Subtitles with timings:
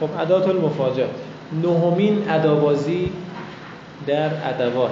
[0.00, 1.10] خب ادات المفاجات
[1.62, 3.12] نهمین ادابازی
[4.06, 4.90] در ادوات.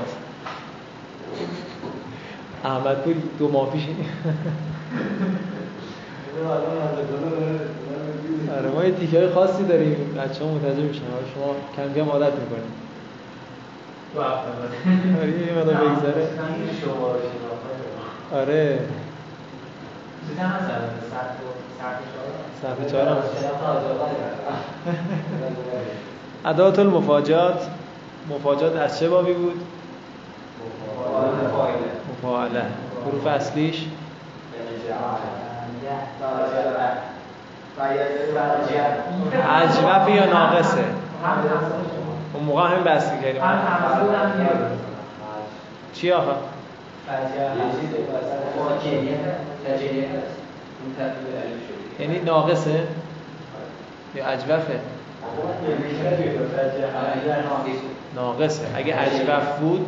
[2.64, 3.82] احمد پور دو ماه پیش.
[8.58, 9.96] آره ما یه تیکه خاصی داریم.
[10.18, 11.00] بچه ها منتظر میشن
[11.34, 12.72] شما کم کم عادت می‌کنیم
[14.14, 14.48] دو هفته
[15.22, 16.28] آره یه مدار بگذره.
[18.32, 18.78] آره.
[22.62, 23.16] صفحه چهار هم
[26.44, 27.66] ادات المفاجات.
[28.30, 29.60] مفاجات از چه بابی بود؟
[32.12, 32.62] مفاعله.
[33.06, 33.86] حروف اصلیش؟
[39.50, 40.84] عجوب یا ناقصه؟
[42.34, 43.42] اون موقع همین بحث کردیم
[45.94, 46.32] چی آقا؟
[52.00, 52.80] یعنی ناقصه؟
[54.14, 54.80] یا عجوفه
[58.14, 58.66] ناقصه.
[58.74, 59.86] اگه عجوف بود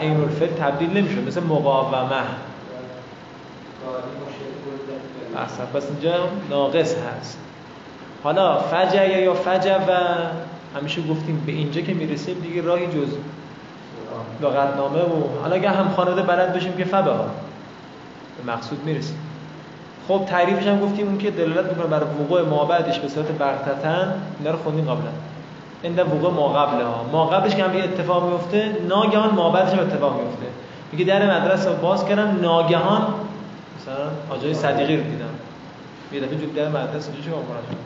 [0.00, 2.22] این الفل تبدیل نمیشه مثل مقاومه.
[5.36, 7.38] اصلا پس اینجا ناقص هست.
[8.22, 9.92] حالا فجع یا فجع و
[10.76, 13.16] همیشه گفتیم به اینجا که می‌رسیم دیگه راهی جز
[14.42, 17.30] لغتنامه و حالا اگه هم خانواده بلد باشیم که فبه ها
[18.36, 19.18] به مقصود می‌رسیم.
[20.08, 24.22] خب تعریفش هم گفتیم اون که دلالت می‌کنه برای وقوع ما بعدش به صورت بغتتن
[24.38, 25.10] اینا رو خوندیم قبلا.
[25.82, 27.04] این وقوع ما قبل ها.
[27.12, 30.46] ما قبلش که هم اتفاق میفته ناگهان ما بعدش هم اتفاق میفته
[30.92, 33.14] میگه در مدرسه باز کردم ناگهان
[33.80, 35.24] مثلا آجای صدیقی رو دیدم.
[36.12, 37.78] یه دفعه جو در مدرسه چیکار کنم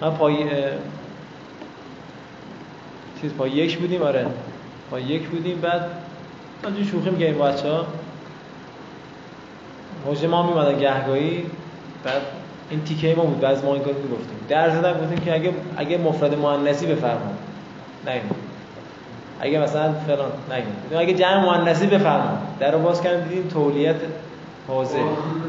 [0.00, 0.36] من پای
[3.20, 4.26] چیز پای یک بودیم آره.
[4.90, 5.86] پای یک بودیم بعد
[6.62, 7.86] من شوخی میگه بچه ها
[10.06, 11.46] حوزه ما میمدن گهگاهی
[12.04, 12.22] بعد
[12.70, 15.98] این تیکه ما بود بعض ما این کار می‌گفتیم در زدن گفتیم که اگه اگه
[15.98, 17.44] مفرد مؤنثی بفرمایید.
[18.06, 18.20] نه
[19.40, 20.98] اگه مثلا فلان نگیم.
[20.98, 22.38] اگه جمع مؤنثی بفرمایید.
[22.60, 23.96] در رو باز کردیم دیدیم تولیت
[24.68, 24.98] حوزه.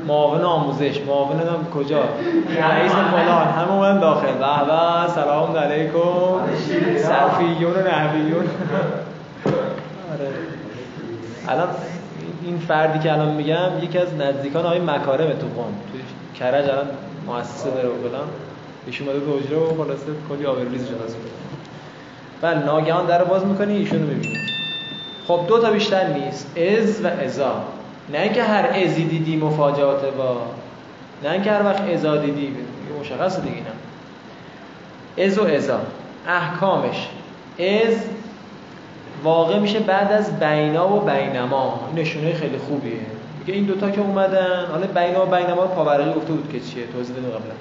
[0.07, 1.01] معاون آموزش.
[1.01, 2.03] معاون هم کجا.
[2.61, 3.47] رئیس فلان.
[3.47, 4.33] همه اومدن داخل.
[4.33, 6.39] به سلام علیکم.
[6.97, 8.45] صرفیون و نحویون.
[10.13, 10.29] آره.
[11.47, 11.67] الان
[12.45, 15.73] این فردی که الان میگم یکی از نزدیکان آقای مکارم تو قم.
[15.91, 16.01] توی
[16.39, 16.87] کرج الان
[17.27, 18.27] مؤسسه داره فلان.
[18.87, 21.15] ایشون اومده به حجره و خلاصه کلی آبروریز شده است
[22.41, 24.37] بله ناگهان در باز می‌کنی ایشون رو می‌بینی.
[25.27, 26.57] خب دو تا بیشتر نیست.
[26.57, 27.63] از و ازا.
[28.13, 30.37] نه اینکه هر ازی دیدی مفاجات با
[31.23, 32.55] نه اینکه هر وقت ازا دیدی
[33.01, 35.79] مشخصه دیگه نه از و ازا.
[36.27, 37.07] احکامش.
[37.59, 37.95] از
[39.25, 41.79] واقع میشه بعد از بینا و بینما.
[41.95, 42.99] نشونه خیلی خوبیه.
[43.39, 46.83] میگه این دوتا که اومدن حالا بینا و بینما رو پاورقی گفته بود که چیه
[46.93, 47.53] توضیح دادم قبلا.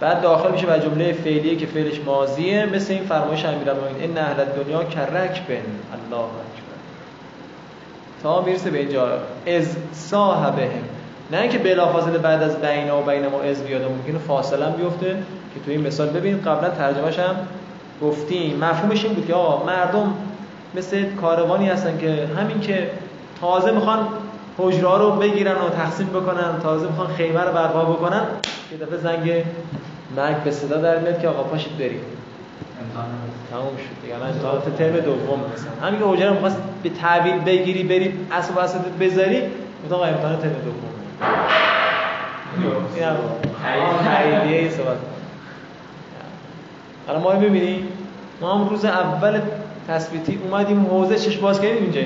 [0.00, 4.44] بعد داخل میشه بر جمله فعلیه که فعلش ماضیه مثل این فرمایش امیرالمومنین این اهل
[4.44, 5.54] دنیا کرک بن.
[5.54, 6.76] الله اکبر.
[8.22, 9.08] تا می‌رسه به اینجا.
[9.46, 10.84] از صاحبهم.
[11.32, 15.16] نه اینکه بلافاصله بعد از بینا و بینما از بیاد ممکنه فاصله بیفته
[15.54, 16.40] که تو این مثال ببین.
[16.40, 17.36] قبلا ترجمهش هم
[18.02, 18.56] گفتیم.
[18.56, 20.14] مفهومش این بود که آقا مردم
[20.76, 22.90] مثل کاروانی هستن که همین که
[23.40, 24.08] تازه می‌خوان
[24.58, 28.22] حجره رو بگیرن و تقسیم بکنن تازه می‌خوان خیمه رو برپا بکنن
[28.72, 29.44] یه دفعه زنگ
[30.16, 32.00] مرگ به صدا در میاد که آقا پاشید بریم.
[33.50, 34.14] تموم شد دیگه.
[34.14, 38.80] الان امتحانات ترم دوم مثلا همین که حجره می‌خواست به تحویل بگیری بری اصل وسط
[39.00, 39.42] بذاری
[39.90, 40.86] آقا امتحان ترم دوم
[42.94, 43.16] این هم
[44.04, 44.96] تاییدیه صحبت
[47.08, 47.88] الان ما ببینیم
[48.40, 49.40] ما هم روز اول
[49.88, 52.00] تثبیتی اومدیم حوزه چشم باز کردیم اینجا.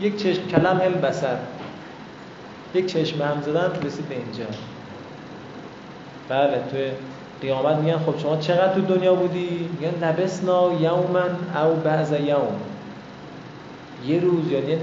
[0.00, 1.36] یک چشم کلم هل بسر.
[2.74, 4.44] یک چشم هم زدن رسید به اینجا.
[6.28, 6.90] بله توی
[7.42, 12.60] قیامت میگن خب شما چقدر تو دنیا بودی؟ میگن لبسنا یومن او بعض یوم.
[14.06, 14.78] یه روز یا یه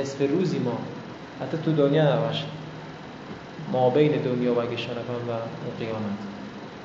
[0.00, 0.78] نصف روزی ما.
[1.40, 2.44] حتی تو دنیا نباشه
[3.72, 5.32] ما بین دنیا و اگه و
[5.78, 6.18] قیامت.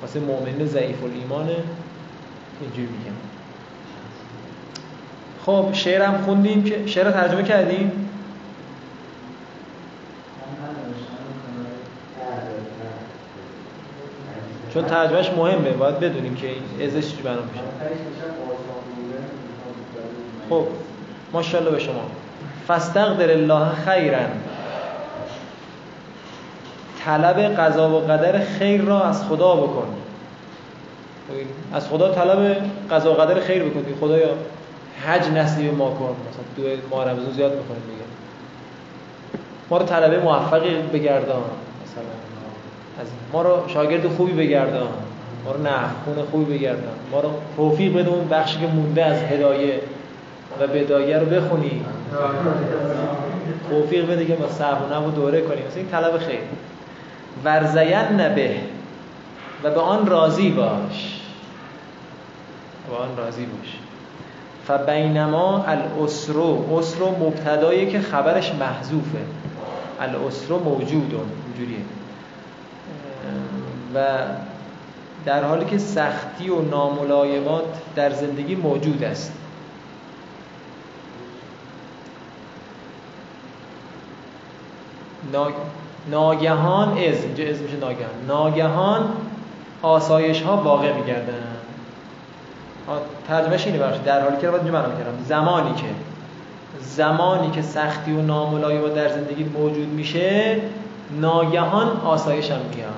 [0.01, 1.55] واسه مؤمن ضعیف الایمانه.
[2.61, 3.15] اینجوری میگم.
[5.45, 7.91] خب شعرم خوندیم که شعر ترجمه کردیم؟
[14.73, 17.63] چون ترجمهش مهمه باید بدونیم که این ازش چی بنا میشه.
[20.49, 20.67] خب
[21.33, 22.01] ماشاءالله به شما.
[22.67, 24.19] فاستقدر الله خیرا
[27.05, 29.87] طلب قضا و قدر خیر را از خدا بکن.
[31.73, 32.57] از خدا طلب
[32.91, 34.29] قضا و قدر خیر بکنید خدایا
[35.05, 36.15] حج نصیب ما کن.
[36.29, 38.03] مثلا دو ماه رمضان زیاد می‌کنیم دیگه.
[39.69, 41.41] ما رو طلبه موفقی بگردان.
[41.83, 42.03] مثلا
[43.01, 44.87] از ما رو شاگرد خوبی بگردان.
[45.45, 46.93] ما رو نحو خوبی بگردان.
[47.11, 49.79] ما رو توفیق بده اون بخشی که مونده از هدایه
[50.59, 51.85] و بدایه رو بخونی.
[53.69, 56.39] توفیق بده که ما صحب و دوره کنیم مثل این طلب خیر.
[57.45, 58.55] ورزین نبه
[59.63, 61.21] و به آن راضی باش.
[62.89, 63.77] به آن راضی باش.
[64.67, 69.19] فبینما الاسرو اسرو مبتدایی که خبرش محذوفه.
[69.99, 71.15] الاسرو موجود
[71.45, 71.81] اینجوریه
[73.95, 74.07] و
[75.25, 77.63] در حالی که سختی و ناملایمات
[77.95, 79.33] در زندگی موجود است.
[86.11, 89.09] ناگهان از اینجا از میشه ناگهان؟ ناگهان
[89.81, 91.43] آسایش ها واقع میگردن.
[93.27, 95.23] ترجمهش اینه بخش در حالی که رو اینجا کردم.
[95.27, 95.87] زمانی که
[96.79, 100.61] زمانی که سختی و ناملایمات در زندگی موجود میشه
[101.21, 102.91] ناگهان آسایش هم میاد.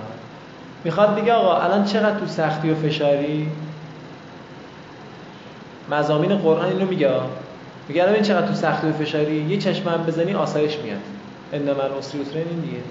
[0.84, 3.52] می‌خواد بگه آقا الان چقدر تو سختی و فشاری؟
[5.92, 7.12] مزامین قرآن اینو میگه.
[7.88, 10.98] میگه الان چقدر تو سختی و فشاری؟ یه چشم هم بزنی آسایش میاد.
[11.54, 12.82] ان من یسرین این دیگه.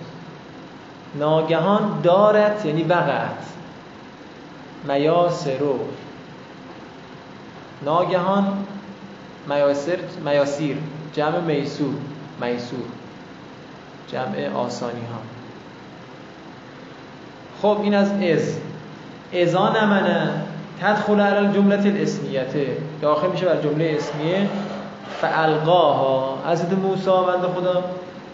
[1.19, 3.47] ناگهان دارت یعنی وقعت.
[4.84, 5.79] میاسرو.
[7.84, 8.64] ناگهان
[9.49, 10.76] میاسر میاسیر.
[11.12, 11.94] جمع میسور.
[12.40, 12.84] میسور.
[14.12, 15.19] جمع آسانی ها
[17.62, 18.58] خب این از از.
[19.43, 20.43] ازا نمنه
[20.81, 24.49] تدخل علی جملت الاسمیته داخل میشه بر جمله اسمیه.
[25.20, 27.85] فالقاها حضرت موسی بنده خدا.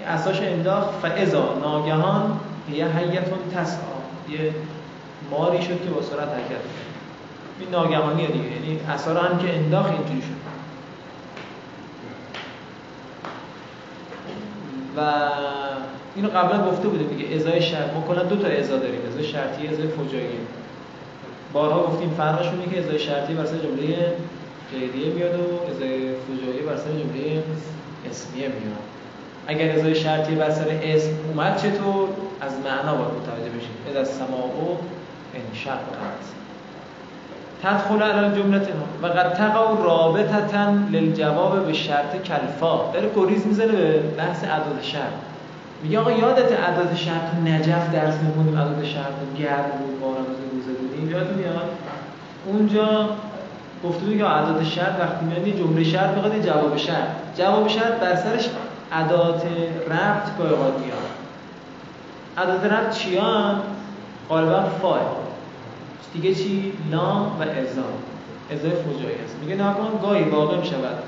[0.07, 0.91] اساش انداخت.
[1.03, 1.55] فاذا.
[1.63, 2.41] ناگهان.
[2.73, 3.99] یه حیتون تسعا.
[4.29, 4.55] یه
[5.31, 6.63] ماری شد که با سرعت حرکت
[7.61, 10.39] این ناگهانیه دیگه یعنی اثر هم که انداخت اینجوری شد.
[14.97, 15.01] و
[16.17, 19.69] اینو قبلا گفته بودیم دیگه ازای شرط ما کلا دو تا ازا داریم ازای شرطی
[19.69, 20.39] ازای فجایی.
[21.53, 24.13] بارها گفتیم فرقش که ازای شرطی بر جمله
[24.73, 27.43] غیریه میاد و ازای فجایی بر جمله
[28.11, 28.89] اسمیه میاد.
[29.47, 32.09] اگر ازای شرطی بر سر اسم اومد چطور؟
[32.41, 33.71] از معنا باید متوجه بشیم.
[33.91, 34.51] اذا السماء
[35.49, 35.79] انشقت
[37.63, 38.61] تدخل علی جمله
[39.03, 42.93] و قد تقع رابطتا للجواب به شرط کلفا.
[42.93, 45.13] داره گریز می‌زنه به بحث اعداد شرط.
[45.83, 51.11] میگه آقا یادت اعداد شرط نجف درس می‌خونیم اعداد شرط گرم بود بارم روزه بودیم
[51.11, 51.71] یادت میاد؟
[52.47, 53.09] اونجا
[53.85, 57.09] گفته بود که اعداد شرط وقتی میاد یه جمله شرط می‌خواد جواب شرط.
[57.37, 58.49] جواب شرط بر سرش
[58.93, 59.43] عدات
[59.91, 61.09] ربط گاهی میاد.
[62.39, 63.61] عدات ربط چیان؟
[64.29, 65.01] غالبا فای
[66.13, 67.83] دیگه چی؟ لام و ازا
[68.51, 70.99] ازای فجایی است میگه ناگهان گاهی واقع شود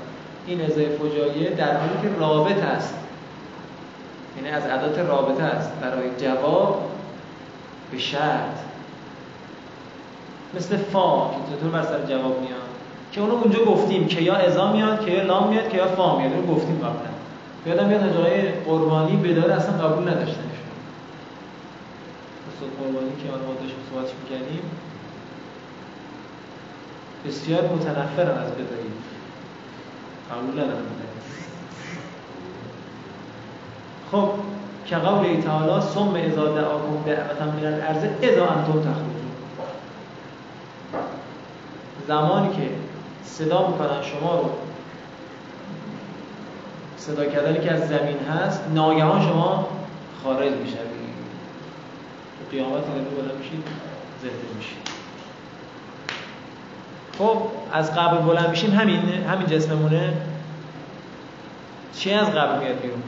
[0.47, 2.93] این ازای فجاییه در حالی که رابط است.
[4.37, 5.71] یعنی از عدات رابطه است.
[5.81, 6.89] برای جواب
[7.91, 8.57] به شرط.
[10.53, 12.61] مثل فا که چطور بر سر جواب میاد؟
[13.11, 14.07] که اونو اونجا گفتیم.
[14.07, 16.33] که یا ازا میاد که یا لام میاد که یا فا میاد.
[16.33, 17.11] اونو گفتیم قبلا.
[17.65, 20.71] یادم میاد جای قربانی بدار اصلا قبول نداشتنشون
[22.53, 24.61] استاد قربانی که آن ما داشتیم صحبتش می‌کردیم.
[27.27, 28.91] بسیار متنفرن از بدایی.
[30.31, 30.85] قبول ندارن
[34.11, 34.29] خب
[34.85, 39.31] که قول تعالی ثم اذا دعاکم دعوتا من الارض اذا انتم تخرجون
[42.07, 42.69] زمانی که
[43.23, 44.49] صدا می‌کنن شما رو
[46.97, 49.67] صدا کردنی که از زمین هست ناگهان شما
[50.23, 50.91] خارج می‌شوید.
[52.51, 53.63] قیامت این بالا میشید
[54.21, 55.00] زنده میشید.
[57.21, 57.37] خب
[57.71, 60.13] از قبر بلند میشیم همین همین جسممونه.
[61.95, 63.03] چی از قبر میاد بیرون؟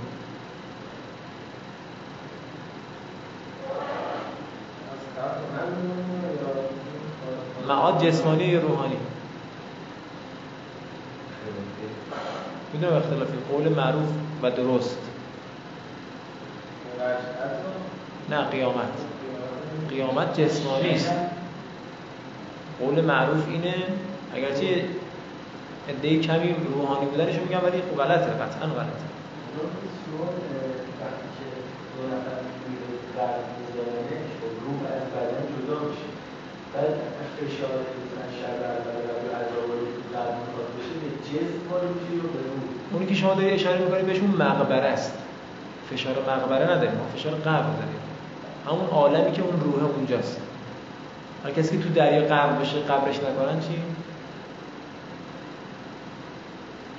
[7.68, 8.98] معاد جسمانی یا روحانی؟
[12.74, 13.34] می‌دونم اختلافی.
[13.52, 14.10] قول معروف
[14.44, 14.98] و درست.
[18.30, 18.76] نه قیامت.
[19.90, 21.12] قیامت جسمانی است.
[22.80, 23.74] قول معروف اینه
[24.36, 24.86] اگرچه
[25.90, 29.04] عده کمی روحانی بودنش میگم ولی خب غلطه قطعا غلطه.
[35.90, 36.08] میشه.
[36.74, 36.94] بعد
[37.38, 37.70] فشار
[42.94, 45.14] اونی که شما داری اشاره می‌کنید بهشون مقبره است.
[45.92, 48.00] فشار مقبره نداریم ما فشار قبر داریم.
[48.68, 50.42] همون عالمی که اون روح اونجاست.
[51.44, 53.76] هر کسی که تو دریا قبر بشه قبرش نکنن چی؟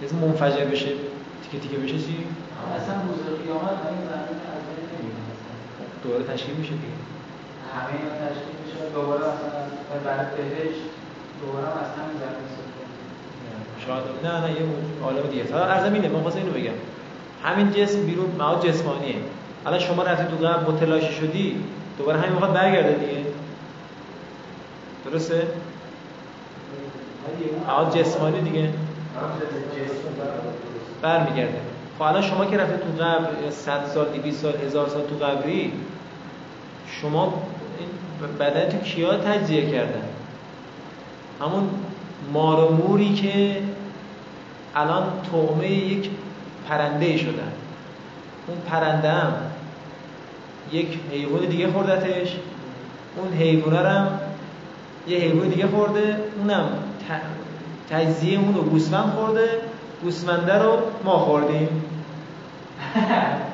[0.02, 0.88] کسی منفجر بشه
[1.42, 2.16] تیکه تیکه بشه چی؟
[2.76, 4.64] اصلا روز قیامت این زمین از
[6.02, 6.98] دوباره تشکیل میشه دیگه.
[7.74, 10.76] همه اینا تشکیل میشه دوباره مثلا برای بهش
[11.40, 12.44] دوباره همین زمین
[13.86, 14.04] شاید.
[14.24, 14.66] نه نه یه
[15.04, 15.44] عالم دیگه.
[15.44, 16.78] فقط ارزم اینه من اینو بگم.
[17.44, 19.14] همین جسم بیرون مواد جسمانیه.
[19.66, 21.64] الان شما رفتی تو قبل متلاشی شدی
[21.98, 23.34] دوباره همین وقت برگرده دیگه.
[25.14, 25.47] درسته؟
[27.66, 28.68] مواد جسمانی دیگه.
[31.02, 31.61] برمیگرده.
[31.99, 35.73] خب الان شما که رفته تو قبر 100 سال 200 سال هزار سال تو قبری
[36.87, 37.42] شما
[38.40, 40.02] بدن تو کیا تجزیه کردن؟
[41.40, 41.71] همون
[42.33, 43.62] مار موری که
[44.75, 46.11] الان تومه یک
[46.68, 47.52] پرنده شدن.
[48.47, 49.33] اون پرنده هم
[50.73, 52.37] یک حیوان دیگه خوردتش.
[53.16, 54.21] اون حیوانه هم
[55.08, 56.68] یه حیوان دیگه خورده اونم
[57.90, 59.49] تجزیه اون رو گوسفند خورده
[60.02, 61.68] گوسفنده رو ما خوردیم.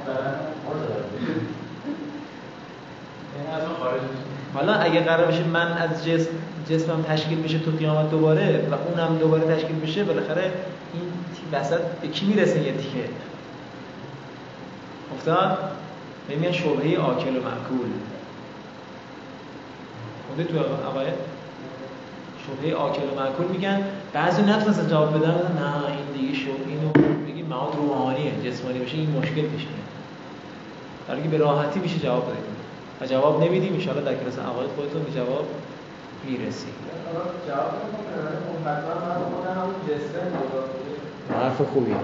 [4.55, 6.29] حالا اگه قرار بشه من از جسم
[6.71, 10.53] جسمم تشکیل میشه تو قیامت دوباره و اونم دوباره تشکیل میشه بالاخره
[10.95, 11.03] این
[11.53, 13.05] وسط به کی می‌رسه یه تیکه
[15.15, 15.59] افتاد
[16.29, 17.91] میگن شبهه آکل و معکول
[20.27, 21.15] خونده تو آقایه
[22.51, 23.83] شبهه آکل و معکول میگن.
[24.13, 26.91] بعضی نتونستن جواب بدن نه این دیگه شو اینو
[27.27, 29.91] بگی مواد روحانیه جسمانی بشه این مشکل پیش میاد.
[31.09, 32.61] در به راحتی میشه جواب بدید
[33.01, 35.47] و جواب نمیدیم ان در کلاس عقاید خودتون به جواب
[36.25, 36.75] می‌رسید
[37.49, 37.73] جواب
[41.35, 41.95] حرف خوبی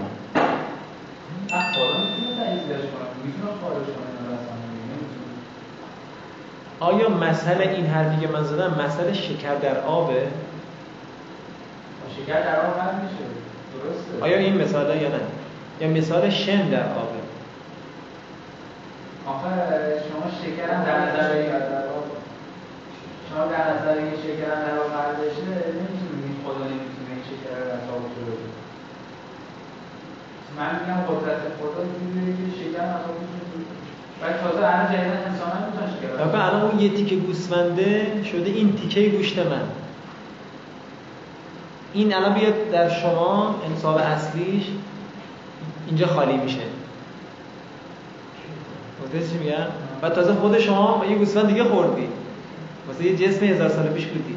[6.80, 10.26] آیا مسئله این حرفی که من زدم مسئله شکر در آبه؟
[12.16, 13.24] شکر در آب میشه
[13.74, 15.20] درسته آیا این مثاله یا نه؟
[15.80, 17.20] یا مثال شن در آبه؟
[19.26, 19.48] آخه
[20.08, 21.32] شما شکر هم در نظر
[23.28, 27.56] شما در نظر این شکر هم در آب قرار بشه نمی‌تونید خدا نمی‌تونه این شکر
[27.56, 28.36] رو از آب جلو
[30.56, 33.16] من میگم قدرت خدا اینجوریه که شکر از آب
[34.22, 38.76] ولی تازه الان جدیدن انسان هم می‌تونن شکر الان اون یه تیکه گوسفنده شده این
[38.76, 39.62] تیکه گوشت من.
[41.92, 44.64] این الان بیاد در شما انصاب اصلیش
[45.86, 46.58] اینجا خالی میشه.
[49.02, 49.66] متوجه چی میگم؟
[50.02, 52.08] و تازه خود شما یه گوسفند دیگه خوردی.
[52.88, 54.34] واسه یه جسم هزار سال پیش بودی.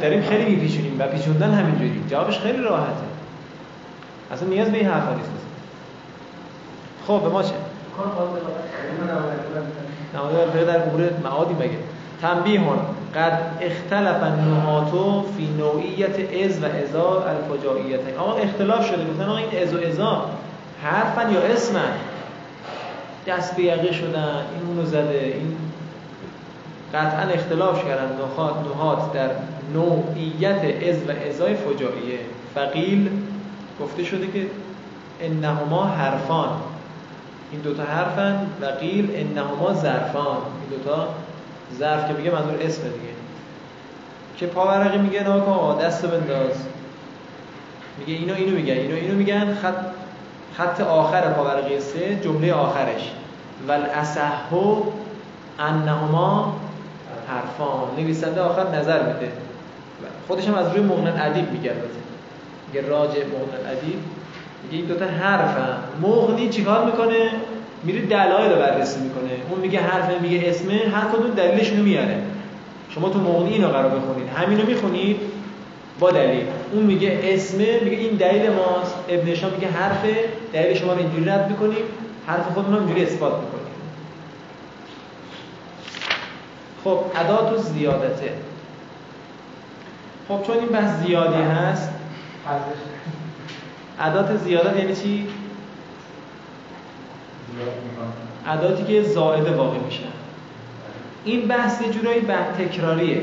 [0.00, 0.96] داریم خیلی میپیچونیم.
[0.98, 2.04] و پیچوندن همینجوری.
[2.10, 3.04] جوابش خیلی راحته.
[4.32, 5.30] اصلا نیاز به این حرفا نیست.
[7.06, 7.52] خب به ما چه
[10.14, 11.78] نماده در امور معادی مگه
[12.22, 12.60] تنبیه
[13.14, 18.00] قد اختلف النهاتو فی نوعیت از و ازار الفجائیت.
[18.18, 20.24] آقا اختلاف شده گفتن آقا این از و ازا
[20.82, 21.92] حرفن یا اسمن؟
[23.26, 25.56] دست به یقه شدن این اونو زده این
[26.94, 28.16] قطعا اختلاف کردن.
[28.74, 29.30] نهات در
[29.74, 32.18] نوعیت از و ازای فجائیه.
[32.54, 33.10] فقیل
[33.80, 34.46] گفته شده که
[35.20, 36.48] انهما حرفان.
[37.52, 38.46] این دوتا حرفن.
[38.60, 40.36] و قیل انهما ظرفان.
[40.36, 41.08] این دوتا
[41.78, 43.12] ظرف که میگه منظور اسم دیگه.
[44.36, 46.54] که پاورقی میگه ناکن دست بنداز.
[47.98, 49.54] میگه اینو اینو میگه اینو اینو میگن.
[49.54, 49.74] خط
[50.56, 53.10] خط آخر پاورقی سه جمله آخرش.
[53.68, 54.82] ول اصحو
[55.58, 56.60] انهما
[57.28, 57.96] حرفان.
[57.96, 59.32] نویسنده آخر نظر میده.
[60.28, 61.72] خودش هم از روی مغنن ادیب میگه
[62.68, 63.98] میگه راجع مغنن ادیب
[64.64, 65.76] میگه این دوتا حرفن.
[66.02, 67.30] مغنی چیکار می‌کنه؟
[67.84, 69.30] میره دلایل رو بررسی می‌کنه.
[69.50, 72.22] اون میگه حرف میگه اسمه هر کدوم دلیلش رو میاره.
[72.90, 74.28] شما تو مغنی اینو قرار بخونید.
[74.28, 75.20] همینو می‌خونید
[76.00, 76.44] با دلیل.
[76.72, 78.94] اون میگه اسمه میگه این دلیل ماست.
[79.08, 80.04] ابن میگه حرف
[80.52, 81.84] دلیل شما رو اینجوری رد می‌کنیم.
[82.26, 83.62] حرف خودمون رو اینجوری اثبات می‌کنیم.
[86.84, 88.32] خب ادات و زیادته.
[90.28, 91.90] خب چون این بحث زیادی هست
[94.00, 95.26] ادات زیادت یعنی چی؟
[98.46, 100.02] اداتی که زائده واقع میشن.
[101.24, 103.22] این بحث یه جورایی بحث تکراریه.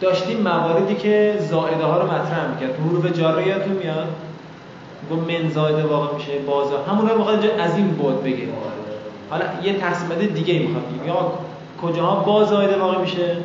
[0.00, 2.80] داشتیم مواردی که زائده ها رو مطرح می‌کرد.
[2.80, 4.08] حروف جاره یادتون میاد؟
[5.10, 8.48] گفت من زائده واقع میشه بازا همون رو می‌خواد از این بود بگه.
[9.30, 11.06] حالا یه تصمیمات دیگه می‌خواد بگیم.
[11.06, 11.32] یا
[11.82, 13.36] کجاها با زائده واقع میشه؟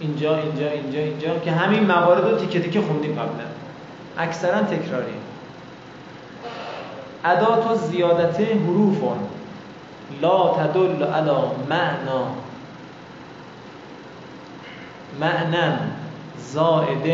[0.00, 1.38] اینجا اینجا اینجا اینجا.
[1.38, 3.46] که همین موارد رو تیکه تیکه خوندیم قبلا.
[4.18, 5.12] اکثرا تکراری
[7.26, 8.98] ادات و زیادت حروف
[10.22, 11.36] لا تدل على
[11.70, 12.20] معنا
[15.20, 15.78] معنا
[16.38, 17.06] زائد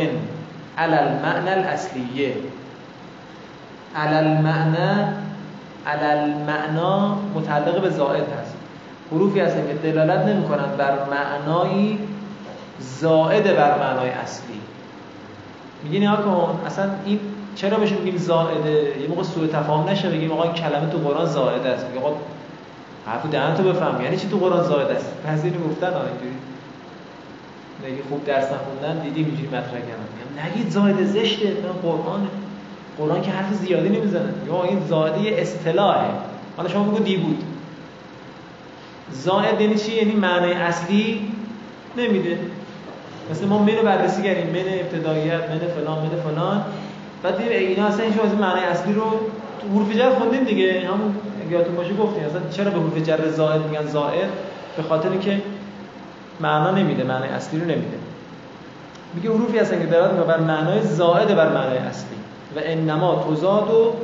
[0.78, 2.34] على المعنى الاصلیه.
[3.96, 4.90] على المعنى
[5.86, 8.54] على المعنا متعلق به زائد هست.
[9.12, 11.98] حروفی هستن که دلالت نمی‌کنن بر معنایی
[12.80, 14.60] زائد بر معنای اصلی.
[15.84, 17.20] میگی نیا کن اصلا این
[17.54, 21.68] چرا بهش میگیم زائده؟ یه موقع سوء تفاهم نشه بگیم آقا کلمه تو قرآن زائده
[21.68, 21.86] است.
[21.86, 22.16] میگه آقا
[23.06, 24.02] حرف دهن تو بفهم.
[24.02, 26.36] یعنی چی تو قرآن زائده است؟ پس اینو گفتن اینجوری.
[27.86, 30.46] نگی خوب درس نخوندن دیدی اینجوری مطرح کردن.
[30.46, 32.26] نگید زائده زشته من قرآنه.
[32.98, 34.34] قرآن که حرف زیادی نمی‌زنه.
[34.46, 36.10] یا این زائده یه اصطلاحه.
[36.56, 37.42] حالا شما بگو دی بود
[39.12, 41.20] زائد یعنی چی؟ یعنی معنای اصلی
[41.96, 42.38] نمیده.
[43.30, 44.46] مثل ما منو بررسی کردیم.
[44.46, 46.64] من ابتداییت من فلان من فلان.
[47.22, 49.02] بعد دیدیم اینا اصلا این از معنای اصلی رو
[49.60, 50.88] تو حروف جر خوندیم دیگه.
[50.88, 51.14] همون
[51.50, 54.28] یادتون باشه گفتیم اصلا چرا به حروف جر زائد میگن زائد؟
[54.76, 55.42] به خاطر که
[56.40, 57.98] معنا نمیده معنای اصلی رو نمیده.
[59.14, 62.16] میگه حروفی هستن که دارد بر معنای زائد بر معنای اصلی.
[62.56, 63.94] و انما تزاد و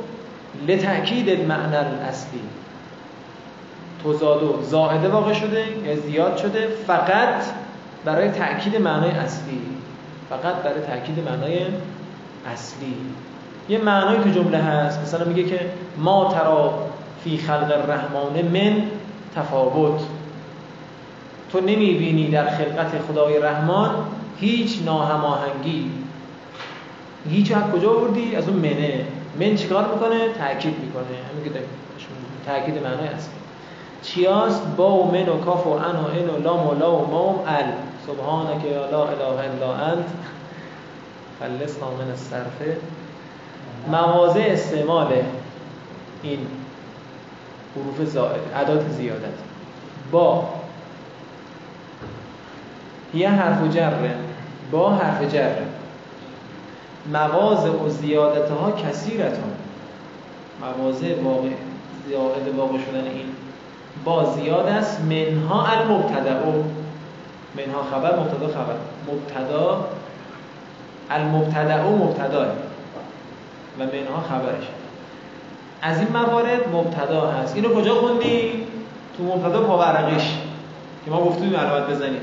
[0.67, 2.41] لتأکید المعنی الاصلی.
[4.05, 7.43] تزاد و زائده واقع شده یا زیاد شده فقط
[8.05, 9.61] برای تأکید معنای اصلی.
[10.29, 11.59] فقط برای تأکید معنای
[12.45, 12.95] اصلی.
[13.69, 15.01] یه معنای تو جمله هست.
[15.01, 15.59] مثلا میگه که
[15.97, 16.73] ما ترا
[17.23, 18.83] فی خلق الرحمن من
[19.35, 20.01] تفاوت.
[21.51, 23.89] تو نمی‌بینی در خلقت خدای رحمان
[24.39, 25.91] هیچ ناهماهنگی.
[27.29, 29.05] هیچ از کجا آوردی؟ از اون منه.
[29.39, 31.03] من چیکار می‌کنه؟ تاکید می‌کنه.
[31.31, 31.59] همین که
[32.45, 33.33] تاکید معنای اصلی.
[34.03, 37.11] چیاست با و من و کاف و ان و ان و لام و لا و
[37.11, 37.71] مام ال.
[38.07, 40.05] سبحانك لا اله الا انت.
[41.39, 42.77] خلصنا من الصرف
[43.87, 45.07] مواضع استعمال
[46.23, 46.39] این
[47.75, 49.37] حروف زائد عدات زیادت.
[50.11, 50.49] با.
[53.13, 53.91] یه حرف جر
[54.71, 55.55] با حرف جر
[57.13, 59.53] مواضع و زیادت ها کثیرتان.
[60.61, 61.49] مواضع واقع
[62.07, 63.25] زیاد واقع شدن این.
[64.05, 66.53] با زیاد است منها المبتدا.
[67.57, 68.75] منها خبر مبتدا خبر.
[69.07, 69.85] مبتدا
[71.11, 72.45] المبتدا مبتدا
[73.79, 74.67] و منها خبرش.
[75.81, 77.55] از این موارد مبتدا هست.
[77.55, 78.67] اینو کجا خوندی؟
[79.17, 80.37] تو مبتدا پاورقش.
[81.05, 82.21] که ما گفتیم علامت بزنیم.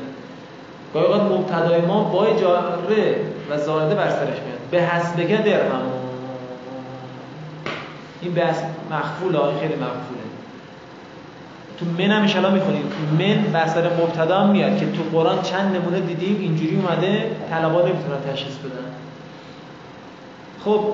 [0.94, 3.16] گاهی اوقات مبتدای ما با جاره
[3.50, 4.58] و زائده بر سرش میاد.
[4.70, 5.82] به حسبک درهم.
[8.20, 8.44] این به
[8.90, 10.25] مخفول خیلی مخفوله
[11.78, 12.84] تو من هم انشالله می‌خونیم
[13.54, 18.54] من سر مبتدا میاد که تو قرآن چند نمونه دیدیم اینجوری اومده طلبا نمی‌تونن تشخیص
[18.56, 18.86] بدن.
[20.64, 20.84] خب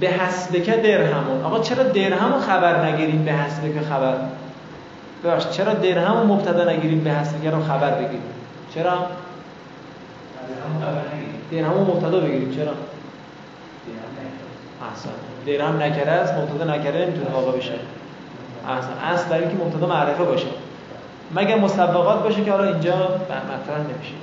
[0.00, 1.44] به حسبک درهمون.
[1.44, 4.14] آقا چرا درهم رو خبر نگیریم به حسبک خبر؟
[5.24, 8.22] ببخش چرا درهم رو مبتدا نگیریم به حسبک رو خبر بگیریم؟
[8.74, 9.06] چرا؟
[11.50, 12.54] درهم رو مبتدا بگیریم.
[12.56, 12.72] چرا؟
[14.90, 15.10] احسن.
[15.46, 17.72] درهم نکره است مبتدا نکره نمی‌تونه واقع بشه.
[18.66, 20.46] اصلا اصل برای اینکه مبتدا معرفه باشه.
[21.34, 24.14] مگر مسبقات باشه که حالا اینجا مطرح نمیشه.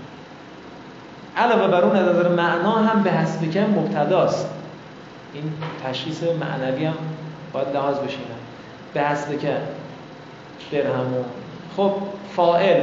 [1.37, 4.49] علاوه بر اون نظر معنا هم به حسب که مبتداست.
[5.33, 6.93] این تشخیص معنوی هم
[7.53, 8.17] باید لحاظ بشه
[8.93, 9.57] به حسب که
[10.71, 11.25] درهمون
[11.77, 11.91] خب
[12.35, 12.81] فائل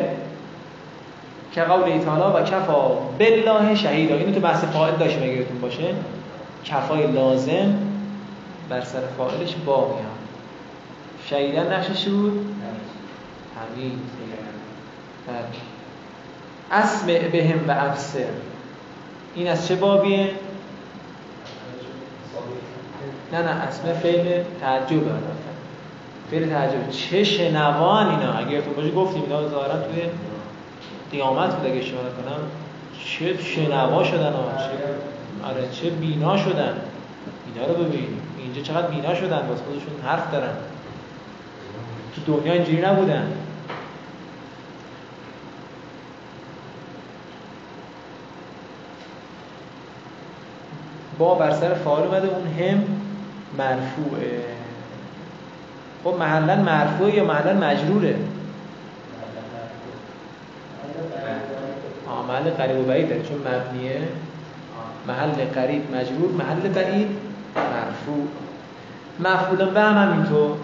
[1.53, 2.89] که قول ایتالا و کفا
[3.19, 5.95] بالله شهیدا اینو تو بحث فائل داشتیم اگه باشه.
[6.65, 7.75] کفای لازم
[8.69, 10.23] بر سر فائلش با میاد.
[11.27, 12.47] شهیدن نقشش بود؟
[13.57, 13.99] همین
[16.73, 18.29] اسمع بهم و افسر.
[19.35, 20.31] این از چه بابیه؟
[23.33, 25.03] نه نه اسم فعل تعجب
[26.31, 26.91] فعل تعجب.
[26.91, 30.03] چه شنوان اینا؟ اگر تو باشه گفتیم اینا ظاهرا توی
[31.13, 32.41] قیامت بود اگه شما کنم
[33.05, 34.65] چه شنوا شدن آن چه
[35.49, 36.77] آره چه بینا شدن؟
[37.47, 38.09] اینا رو ببین
[38.39, 40.55] اینجا چقدر بینا شدن؟ باز خودشون حرف دارن.
[42.15, 43.33] تو دنیا اینجوری نبودن.
[51.19, 52.85] با بر سر فعال اومده اون هم
[53.59, 54.45] مرفوعه.
[56.05, 58.17] خب محلا مرفوعه یا محلا مجروره
[62.09, 64.01] آه محل قریب و بعید داره چون مبنیه
[65.09, 67.09] محل قریب مجرور محل بعید
[67.57, 68.27] مرفوع.
[69.21, 70.57] مفعول به هم همینطور.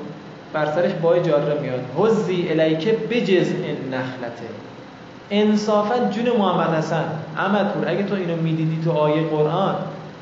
[0.53, 1.81] بر سرش بای جاره میاد.
[1.97, 4.49] حزی الیکه بجز این نخلته.
[5.31, 7.05] انصافا جون محمد حسن.
[7.37, 9.75] احمد پور اگه تو اینو می‌دیدی تو آیه قرآن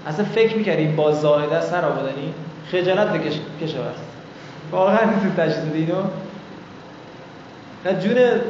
[0.07, 2.35] اصلا فکر می‌کردی با زائده سر آبادنی
[2.73, 4.03] خجالت بکش کشه بست
[4.73, 6.03] واقعا تو تشدید اینو.
[7.85, 8.41] نه جون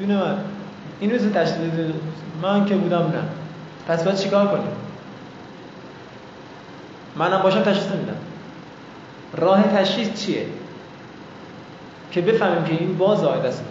[0.00, 0.36] جون من.
[1.00, 1.94] اینو تو تشدید
[2.42, 3.22] من که بودم نه.
[3.88, 4.72] پس باید چیکار کنیم؟
[7.16, 8.16] منم باشم تشخیص نمیدم
[9.40, 10.46] راه تشخیص چیه؟
[12.10, 13.64] که بفهمیم که این با زائد است.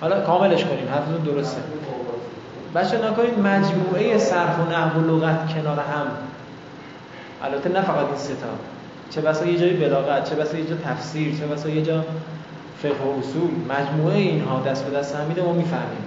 [0.00, 1.62] حالا کاملش کنیم حرفتون درسته.
[2.74, 6.06] بچه نکنید مجموعه صرف و نحو و لغت کنار هم.
[7.42, 8.73] البته نه فقط این ستا
[9.10, 12.04] چه بسا یه جای بلاغت چه بسا یه جا تفسیر چه بسا یه جا
[12.82, 13.50] فقه و اصول.
[13.68, 16.04] مجموعه اینها دست به دست همیده ما می‌فهمیم.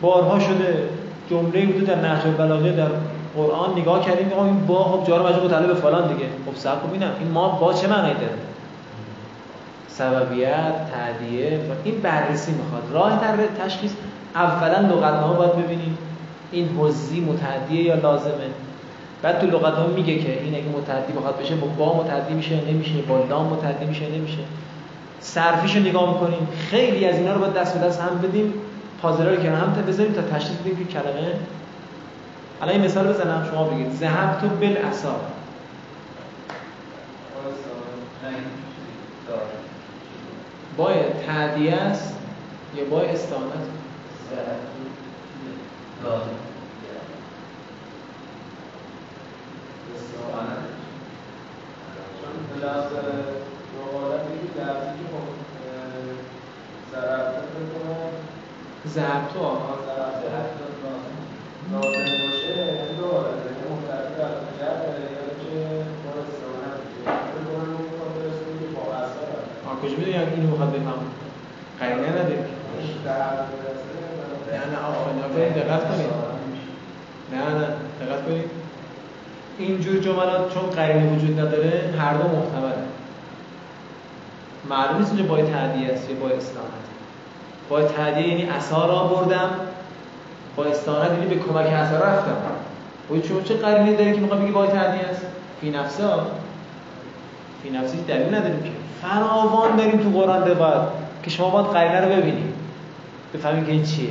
[0.00, 0.88] بارها شده
[1.30, 2.88] جمله بوده در نهج البلاغه در
[3.36, 6.26] قرآن نگاه کردیم که این با خب جار مجرور متعلق فلان دیگه.
[6.46, 8.38] خب صبر ببینم این ما با چه معنی داره؟
[9.88, 12.82] سببیت تعدیه این بررسی می‌خواد.
[12.92, 13.92] راه در تشخیص
[14.34, 15.98] اولا لغتنامه باید ببینیم.
[16.52, 18.32] این حزی متعدیه یا لازمه؟
[19.22, 22.92] بعد تو لغتنامه میگه که این اگه متعدی بخواد بشه با با متعدی میشه نمیشه
[23.08, 24.38] با لام متعدی میشه نمیشه.
[25.20, 26.48] صرفیشو نگاه می‌کنیم.
[26.70, 28.54] خیلی از اینا رو باید دست به دست هم بدیم
[29.02, 31.32] پازلا رو کنار هم تا بذاریم تا تشخیص بدیم که کلمه.
[32.62, 33.92] الان این مثال بزنم شما بگید.
[33.92, 35.14] ذهبت بالعصا
[40.76, 40.92] با
[41.26, 42.16] تعدیه است
[42.76, 43.02] یا با
[49.94, 50.72] استانت
[58.88, 59.78] ضرب تو آها
[61.72, 64.80] لازم باشه یعنی دو حالت یعنی متعدی بر جر
[65.16, 65.56] یا که
[66.02, 66.80] با استعانت
[69.66, 71.00] آه کجا می‌دونی اینو می‌خواد بفهم
[71.80, 72.34] قرینه نداری
[74.52, 76.10] نه نه آفرین دقت کنید
[77.32, 77.66] نه نه
[78.00, 78.61] دقت کنید
[79.62, 82.82] اینجور جملات چون قرینه وجود نداره هر دو محتمله.
[84.70, 86.82] معلوم نیست اینجا باید تعدیه است یا با استانت
[87.68, 89.50] با تعدیه یعنی اثار را بردم
[90.56, 92.36] با استانت یعنی به کمک اثار رفتم.
[93.10, 95.22] و چون چه قرینه داری که می‌خواد بگی با تعدیه است؟
[95.60, 96.04] فی نفسه
[97.62, 98.70] فی نفسی دلیل نداریم که.
[99.02, 100.82] فراوان داریم تو قرآن روایت
[101.22, 102.54] که شما باید قرینه رو ببینید.
[103.34, 104.10] بفهمید که این چیه.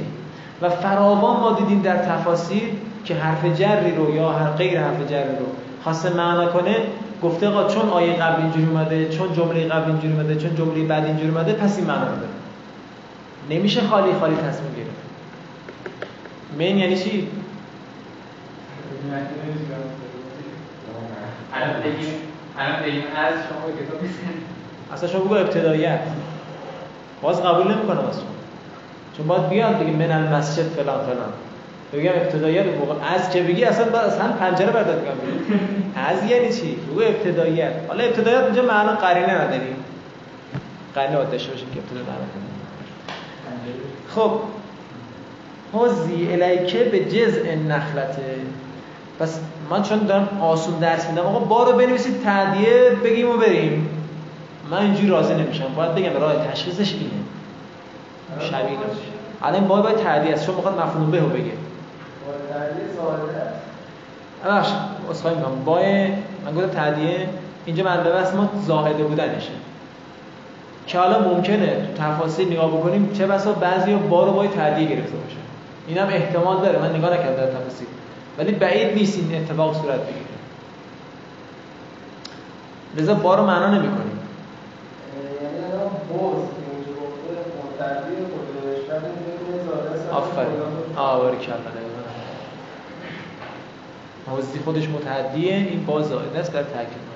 [0.62, 2.64] و فراوان ما دیدیم در تفاسیر
[3.06, 5.46] که حرف جری رو یا هر غیر حرف جری رو
[5.84, 6.76] خواسته معنا کنه
[7.24, 11.06] گفته آقا چون آیه قبل اینجوری اومده چون جمله قبل اینجوری اومده چون جمله بعد
[11.06, 12.28] اینجوری اومده پس این معنا داره
[13.50, 15.02] نمیشه خالی خالی تصمیم گرفت.
[16.58, 17.28] من یعنی چی؟
[21.54, 22.14] الان بگیم
[22.58, 24.00] الان بگیم از شما کتاب
[24.94, 26.00] اصلا شما بگو ابتداییت
[27.22, 28.26] باز قبول نمی‌کنم از شما.
[29.18, 31.34] چون باید بیان دیگه من المسجد فلان فلان.
[31.94, 35.12] بگم ابتداییت موقع از که بگی اصلا باید اصلا پنجره برداد بگم
[35.96, 37.72] از یعنی چی؟ بگو ابتداییت.
[37.88, 39.76] حالا ابتداییت اینجا معنا قرینه نداریم.
[40.96, 42.26] قرینه باید داشته باشیم که ابتداییت معنا
[44.16, 44.32] خب.
[45.74, 48.36] حوزی الیکه به جزء نخلته
[49.20, 53.90] پس من چون دارم آسون درس میدم آقا بارو بنویسید تعدیه بگیم و بریم.
[54.72, 55.74] من اینجوری راضی نمیشم.
[55.76, 57.10] باید بگم راه تشخیصش اینه.
[58.40, 58.78] شبیه
[59.42, 60.46] الان باید باید تعدیه است.
[60.46, 61.52] چون می‌خواد مفهوم به بگه.
[64.46, 64.70] بخش
[65.12, 65.64] اصخایی می‌کنم.
[65.66, 65.80] با
[66.46, 67.30] من گفتم تعدیه
[67.66, 69.52] اینجا منبع است ما زاهده بودنشه.
[70.88, 75.18] که حالا ممکنه تو تفاصیل نگاه بکنیم چه بسا بعضی با رو باید تعدیه گرفته
[75.18, 75.38] باشه.
[75.88, 76.80] اینم احتمال داره.
[76.80, 77.88] من نگاه نکردم در تفاصیل.
[78.38, 80.26] ولی بعید نیست این اتفاق صورت بگیره.
[82.98, 84.20] لذا با رو معنا نمی کنیم
[90.12, 90.62] آفرین.
[90.96, 91.91] آواری کردن
[94.28, 97.12] حوزی خودش متعدیه این با زائده است در تاکید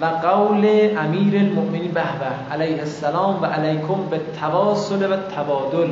[0.00, 5.90] و قول امیر المؤمنین به به علیه السلام و علیکم به تواصل و تبادل.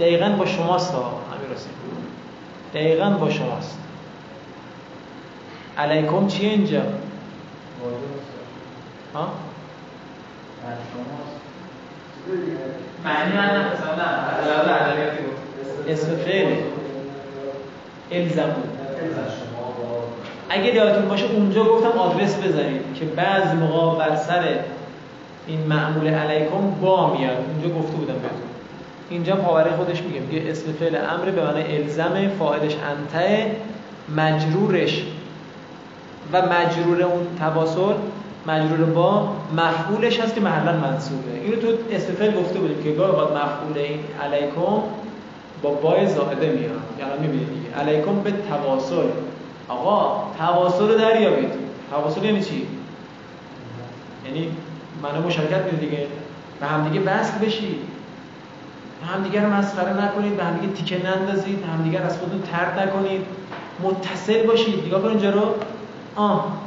[0.00, 1.72] دقیقا با شماست ها امیر حسین.
[2.74, 3.78] دقیقا با شماست.
[5.78, 6.82] علیکم چیه اینجا؟
[9.14, 9.28] ها؟
[13.04, 14.08] معنی من مثلا
[15.88, 16.54] اسم فعل
[18.10, 18.78] الزمون
[20.50, 24.44] اگه یادتون باشه اونجا گفتم آدرس بذارید که بعضی موقع بر سر
[25.46, 27.36] این معمول علیکم با میاد.
[27.36, 28.48] اونجا گفته بودم بهتون.
[29.10, 30.20] اینجا پاوره خودش میگه.
[30.20, 33.56] میگه اسم فعل امر به معنی الزم فاعلش انته
[34.16, 35.04] مجرورش
[36.32, 37.94] و مجرور اون تواصل
[38.46, 41.40] مجرور با مفعولش هست که محلا منصوبه.
[41.44, 44.82] اینو تو اسم فعل گفته بودیم که گاه اوقات مفعول این علیکم
[45.62, 46.70] با بای زائده میاد.
[46.98, 47.76] یعنی می‌بینید دیگه.
[47.76, 49.08] علیکم به تواصل
[49.68, 51.50] آقا تواصل رو دریابید.
[51.90, 52.66] تواصل یعنی چی؟
[54.26, 54.50] یعنی
[55.02, 56.06] منو مشارکت میده دیگه.
[56.60, 57.76] به همدیگه وصل بشید.
[59.14, 60.36] همدیگه رو مسخره نکنید.
[60.36, 61.64] به همدیگه تیکه نندازید.
[61.64, 63.20] همدیگه از خودتون ترد نکنید.
[63.82, 64.86] متصل باشید.
[64.86, 65.54] نگاه کن اینجا رو
[66.16, 66.58] آه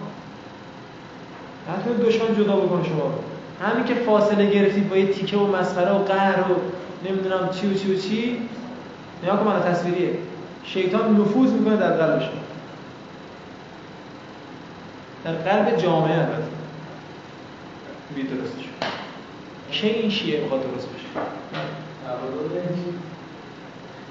[1.69, 3.13] حتما دشمن جدا بکنه شما.
[3.61, 6.55] همین که فاصله گرفتید با یه تیکه و مسخره و قهر و
[7.09, 8.37] نمی‌دونم چی و چی و چی.
[9.23, 10.17] نگاه کن من تصویریه.
[10.63, 12.41] شیطان نفوذ می‌کنه در قلب شما
[15.23, 16.43] در قلب جامعه البته.
[18.15, 18.85] بی درست شد.
[19.71, 21.05] کی این شیعه می‌خواد درست بشه؟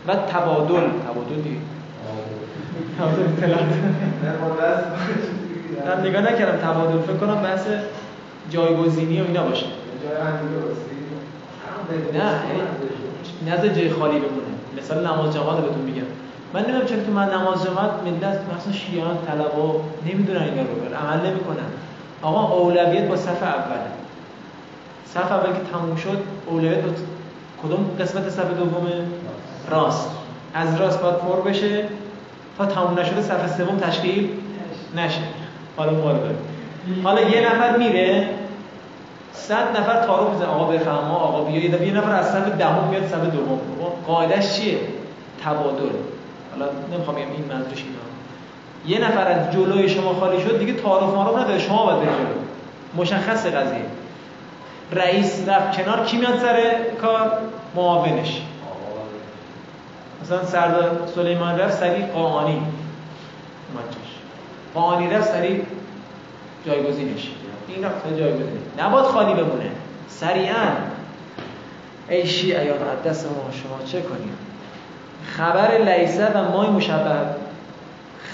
[0.06, 0.88] و تبادل.
[1.08, 1.56] تبادل دیگه.
[2.98, 3.64] تبادل اطلاعات.
[5.86, 6.58] من نگاه نکردم.
[6.58, 7.00] تبادل.
[7.00, 7.66] فکر کنم بحث
[8.50, 9.66] جایگزینی و اینا باشه.
[12.14, 12.40] نه.
[13.46, 14.52] نزد جای خالی بمونه.
[14.78, 16.02] مثال نماز جماعت بهتون میگم.
[16.54, 21.26] من نمی‌دونم چرا تو من نماز جماعت ملت مثلا شیعان طلبا نمی‌دونن اینا رو عمل
[21.26, 21.68] نمی‌کنن.
[22.22, 23.80] آقا اولویت با صف اوله
[25.06, 26.90] صف اول که تموم شد اولویت با
[27.62, 28.92] کدوم قسمت صف دومه
[29.70, 30.10] راست.
[30.54, 31.84] از راست باید پر بشه.
[32.58, 34.30] تا تموم نشده صف سوم تشکیل
[34.96, 35.20] نشه.
[35.76, 35.92] حالا
[37.04, 38.28] حالا یه نفر میره.
[39.32, 41.84] صد نفر تعارف می‌زنه آقا بفهم آقا بیا.
[41.86, 43.60] یه نفر از صف دهم میاد صف دوم.
[44.06, 44.78] قاعدش چیه؟
[45.44, 45.90] تبادل.
[46.52, 48.00] حالا نمی‌خوام بگم این منظورش اینا
[48.86, 51.58] یه نفر از جلوی شما خالی شد دیگه تعارف معارف نداره.
[51.58, 53.02] شما باید برید جلو.
[53.02, 53.84] مشخص قضیه.
[54.92, 56.04] رئیس رفت کنار.
[56.04, 56.60] کی میاد سر
[57.00, 57.32] کار؟
[57.74, 58.42] معاونش.
[60.22, 62.62] مثلا سردار سلیمان رفت سری قاانی
[63.74, 64.10] ماچش
[64.74, 65.62] قاانی رفت سری
[66.66, 67.28] جایگزینش.
[67.74, 69.70] این رفت جایگزین نباد خالی بمونه.
[70.08, 70.66] سریعا.
[72.08, 74.36] ای شیعیان دست ما شما چه کنیم؟
[75.24, 77.16] خبر لیسه و مای مشبه.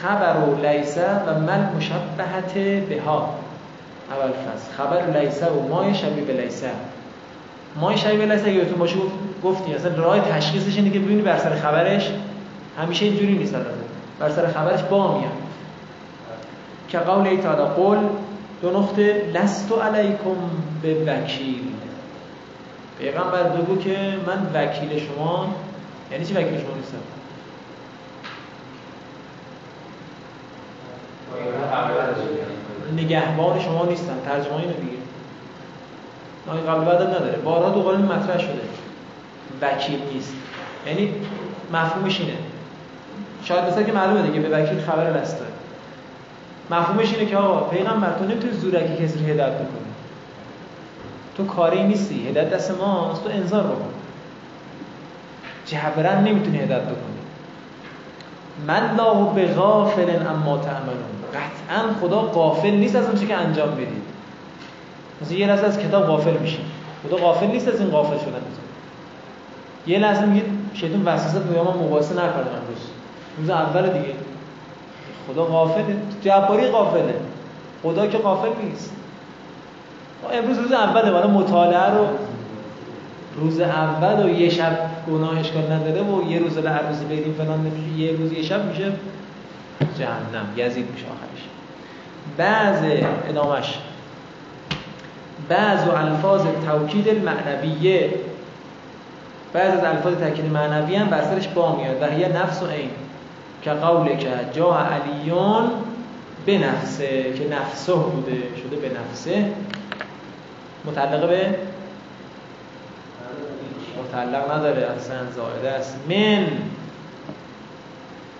[0.02, 2.54] خبر و لیسه و من مشبهت
[2.88, 3.34] به ها
[4.10, 4.72] اول فصل.
[4.76, 6.70] خبر لیسه و مای شبیه به لیسه.
[7.76, 8.96] مای شبیه به لیسه یادتون باشه
[9.44, 12.10] گفتی اصلا راه تشخیصش اینه که ببینی بر سر خبرش.
[12.82, 13.70] همیشه اینجوری نیست البته.
[14.20, 15.32] بر سر خبرش با میاد
[16.88, 17.98] که قول ای تعالی قول
[18.62, 20.36] دو نقطه لست علیکم
[20.82, 21.62] به وکیل
[22.98, 25.54] پیغمبر بگو که من وکیل شما
[26.12, 26.98] یعنی چی وکیل شما نیستم؟
[32.96, 34.96] نگهبان شما نیستم ترجمه اینو دیگه.
[36.46, 37.38] نای قبل بعد نداره.
[37.38, 38.60] بارها دو قرآن مطرح شده.
[39.62, 40.32] وکیل نیست.
[40.86, 41.14] یعنی
[41.72, 42.36] مفهومش اینه.
[43.44, 45.55] شاید مثلا که معلومه دیگه به وکیل خبر لست داره.
[46.70, 49.86] مفهومش اینه که آقا پیغمبر تو نمی‌تونی زورکی کسی رو هدایت بکنی.
[51.36, 53.90] تو کاری نیستی هدایت دست ماست تو انذار بکن.
[55.66, 57.16] جبران نمی‌تونی هدایت بکنی.
[58.66, 61.16] من لا به غافل اما تعملون.
[61.34, 64.02] قطعا خدا غافل نیست از اون که انجام بدید
[65.22, 66.64] مثلا یه لحظه از کتاب غافل میشین
[67.06, 68.40] خدا غافل نیست از این غافل شدن.
[69.86, 72.90] یه لحظه میگید شیطان وسوسه تو ما مباحثه نکنه امروز
[73.38, 74.14] روز اول دیگه.
[75.28, 75.96] خدا غافله.
[76.22, 77.14] جباری غافله.
[77.82, 78.92] خدا که غافل نیست.
[80.32, 82.06] امروز روز اوله حالا مطالعه رو
[83.36, 84.78] روز اول و یه شب
[85.10, 88.92] گناه اشکال نداره و یه روز لعروز بیدیم فلان نمیشه یه روز یه شب میشه
[89.98, 91.42] جهنم یزید میشه آخرش.
[92.36, 92.78] بعض
[93.28, 93.78] ادامش
[95.48, 98.10] بعض و الفاظ توکید المعنویه
[99.52, 101.22] بعض از الفاظ تاکید معنوی هم بر
[101.54, 102.90] با میاد و هی نفس و عین.
[103.66, 105.70] که قول که جا علیون
[106.46, 109.52] به نفسه که نفسه بوده شده به نفسه
[110.84, 111.54] متعلق به؟
[114.04, 115.96] متعلق نداره اصلا زائده است.
[116.08, 116.46] من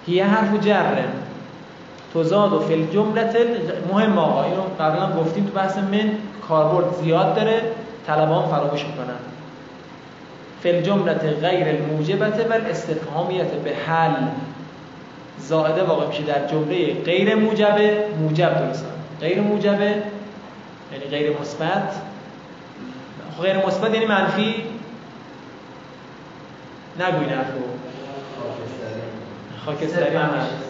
[0.06, 1.12] هیه حرف جرم
[2.14, 3.36] تزاد و فل جملت
[3.92, 6.10] مهم آقا اینو قبلا گفتیم تو بحث من
[6.48, 7.62] کاربرد زیاد داره
[8.06, 9.18] طلبان فراموش می‌کنن.
[10.62, 14.12] فل جملت غیر الموجبت و استفهامیت به حل.
[15.38, 18.84] زائده واقع میشه در جمله غیر موجبه موجب درست.
[19.20, 20.02] غیر موجبه
[20.92, 21.94] یعنی غیر مثبت.
[23.42, 24.54] غیر مثبت یعنی منفی.
[27.00, 27.58] نگوین حرفو.
[29.66, 30.16] خاکستری.
[30.16, 30.66] هم هست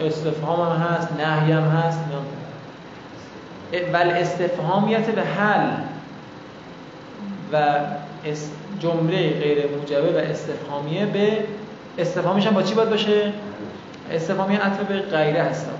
[0.00, 1.98] استفهام هم هست نهی هم هست
[3.92, 5.70] بل استفهامیت به حل
[7.52, 7.78] و
[8.80, 11.38] جمله غیر موجبه و استفهامیه به
[11.98, 13.32] استفهامیش هم با چی باید باشه؟
[14.10, 15.70] استفهامیه عطف به غیره هست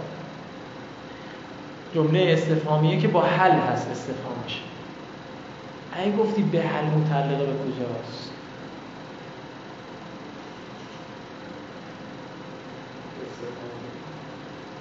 [1.95, 4.63] جمله استفهامیه که با حل هست استفهامش
[5.93, 8.31] اگه گفتی به حل متعلقه به کجاست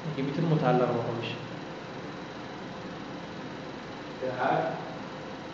[0.09, 1.35] میگه می‌تونه متعلق با بشه.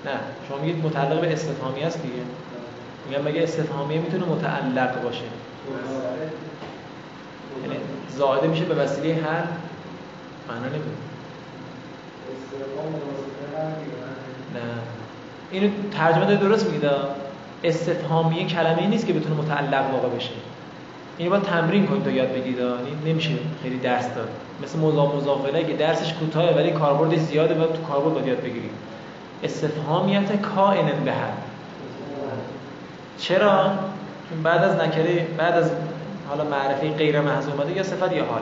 [0.05, 2.23] نه شما میگید متعلق به استفهامی است دیگه.
[3.09, 5.23] میگم مگه استفهامیه می‌تونه متعلق باشه؟
[7.61, 7.75] یعنی
[8.17, 9.43] زائده میشه به وسیله هر
[10.47, 11.03] معنا نمیده
[14.53, 14.61] نه.
[15.51, 16.89] اینو ترجمه درست میگید
[17.63, 20.29] استفهامیه کلمه ای نیست که بتونه متعلق واقع بشه.
[21.17, 23.29] اینو باید تمرین کنید تا یاد بگیرید این نمیشه
[23.63, 24.29] خیلی درس داد.
[24.63, 28.71] مثل مضاف مضاف که درسش کوتاهه ولی کاربردش زیاده و تو کاربرد باید یاد بگیرید.
[29.43, 31.13] استفهامیت کائن به
[33.19, 33.71] چرا؟
[34.29, 35.71] چون بعد از نکره بعد از
[36.37, 38.41] حالا معرفه غیر محض اومده یا صفت یا حال؟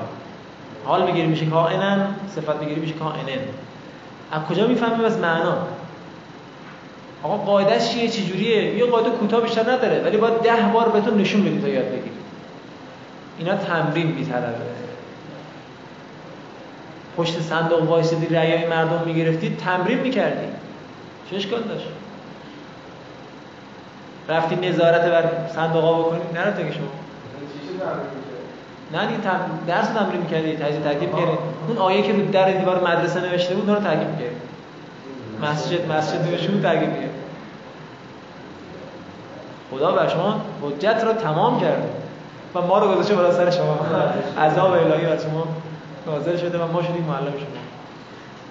[0.86, 3.42] حال بگیری میشه کائنن صفت بگیری میشه کائنن.
[4.32, 5.58] از کجا می‌فهمیم از معنا؟
[7.24, 11.42] آقا قاعدش چیه؟ چجوریه؟ یه قاعده کوتاه بیشتر نداره ولی باید ده بار بهتون نشون
[11.42, 12.12] بدید تا یاد بگیرید.
[13.38, 14.48] اینا تمرین میطلبه
[17.18, 20.48] پشت صندوق وایسیدی رأیای مردم می‌گرفتید تمرین می‌کردی.
[21.30, 21.88] چه اشکال داشت؟
[24.30, 25.24] رفتی نظارت بر
[25.56, 27.01] صندوق ها بکنی؟ نرفته که شما.
[28.94, 29.20] نه دیگه
[29.68, 31.38] درس تمرین می‌کردی تجزیه ترکیب کردی.
[31.68, 34.36] اون آیه که رو در دیوار مدرسه نوشته بود اون رو ترکیب کردی
[35.42, 37.10] مسجد مسجد نوشته بود ترکیب کردی
[39.72, 41.90] خدا بر شما حجت رو تمام کرده
[42.56, 43.80] و ما رو گذاشته بالا سر شما.
[44.40, 45.48] عذاب الهی بر شما
[46.08, 47.62] نازل شده و ما شدیم معلم شما.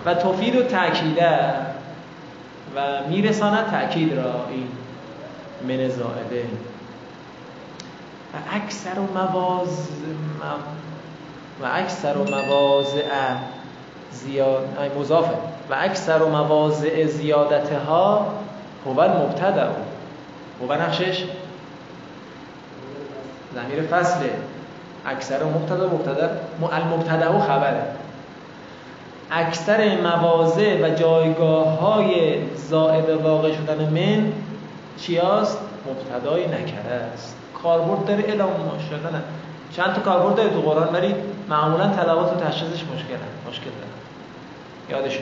[0.04, 1.38] و تفید و تأکیده.
[2.76, 4.66] و میرساند تأکید را این
[5.68, 6.44] من زائده.
[8.34, 9.88] و اکثر و مواز
[11.62, 13.02] و اکثر و مواضع
[14.12, 15.34] زیاد مضافه.
[15.70, 18.26] و اکثر و مواضع زیادتها
[18.86, 19.66] هو المبتدع
[20.62, 21.24] هو نقشش؟
[23.54, 24.30] زمیر فصله.
[25.06, 26.30] اکثر مبتدا مبتدا
[26.72, 27.82] المبتدا و خبره.
[29.30, 34.32] اکثر مواضع و جایگاه های زائد واقع شدن من
[34.98, 37.39] چیاست؟ مبتدای نکره است.
[37.62, 39.22] کاربرد داره الان ماشاءالله نه
[39.76, 41.14] چند تا کاربرد داره تو قرآن ولی
[41.48, 43.16] معمولا تلاوت و تشخیصش مشکل
[43.48, 45.00] مشکل داره.
[45.00, 45.18] یادش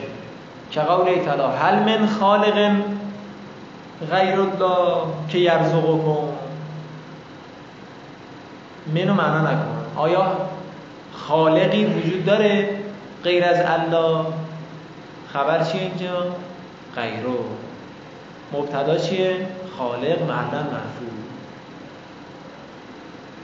[0.71, 2.71] که قول تعالی هل من خالق
[4.11, 6.27] غیر الله که یرزقکم.
[8.95, 9.85] منو معنا نکن.
[9.95, 10.31] آیا
[11.13, 12.69] خالقی وجود داره
[13.23, 14.25] غیر از الله؟
[15.33, 16.25] خبر چیه اینجا؟
[16.95, 17.37] غیرو
[18.53, 19.47] مبتدا چیه؟
[19.77, 21.18] خالق معلن مرفوع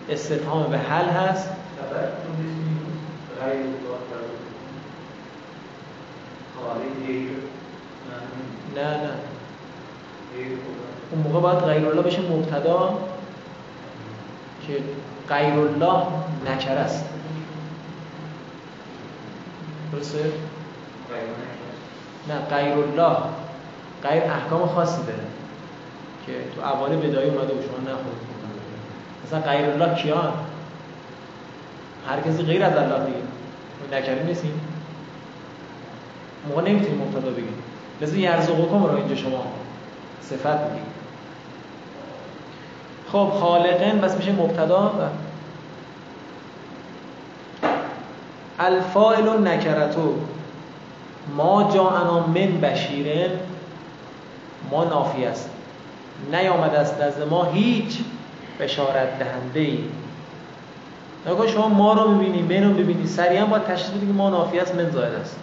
[0.09, 1.49] استفهام به حل هست.
[8.75, 9.09] نه نه.
[11.11, 12.97] اون موقع باید غیر الله بشه مبتدا
[14.67, 14.73] که
[15.29, 16.03] غیر الله
[16.45, 17.05] نکر است.
[19.91, 20.31] درسته؟
[22.27, 23.17] نه غیر الله
[24.03, 25.19] غیر احکام خاصی داره
[26.25, 28.34] که تو اول بدایی اومده و شما نخورد
[29.25, 30.33] مثلا غیر الله کیان؟
[32.09, 33.17] هر کسی غیر از الله دیگه.
[33.97, 34.61] نکریم نیستیم.
[36.49, 37.63] موقع نمی‌تونیم مبتدا بگیم.
[38.01, 39.45] لذا یرزقکم رو اینجا شما
[40.21, 40.83] صفت بگیم
[43.11, 45.11] خب خالقن بس میشه مبتدا
[48.59, 50.15] الفائل نکرتو.
[51.38, 53.29] ما جاءنا من بشیرن.
[54.71, 55.49] ما نافی است.
[56.31, 57.99] نیامد است نزد ما هیچ
[58.59, 59.79] بشارت دهنده ای
[61.27, 63.07] نگاه شما ما رو می‌بینی من رو می‌بینی.
[63.07, 65.39] سریعا باید تشخیص بدی که ما نافی است من زاید است.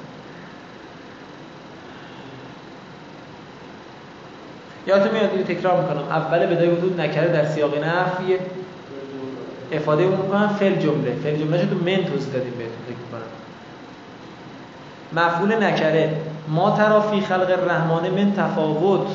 [4.87, 6.09] یادتون میاد اینو تکرار می‌کنم.
[6.11, 8.37] اول بدای وجود نکره در سیاق نفی
[9.73, 11.13] افاده اون می‌کنم فل جمله.
[11.25, 13.23] فل جمله تو من توضیح دادیم بهتون فکر می‌کنم.
[15.13, 16.17] مفعول نکره.
[16.49, 19.07] ما ترا فی خلق الرحمن من تفاوت.